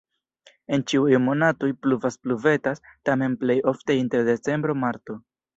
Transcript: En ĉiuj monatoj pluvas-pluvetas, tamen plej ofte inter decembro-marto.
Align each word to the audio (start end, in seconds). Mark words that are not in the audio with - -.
En 0.77 0.85
ĉiuj 0.91 1.11
monatoj 1.25 1.69
pluvas-pluvetas, 1.83 2.83
tamen 3.11 3.39
plej 3.45 3.59
ofte 3.73 4.01
inter 4.07 4.29
decembro-marto. 4.35 5.23